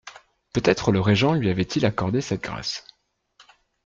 [0.51, 2.87] Peut-être le régent lui avait-il accordé cette grâce.